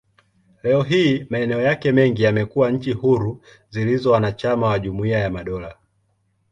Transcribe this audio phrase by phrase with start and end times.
[0.63, 5.77] Leo hii, maeneo yake mengi yamekuwa nchi huru zilizo wanachama wa Jumuiya ya Madola.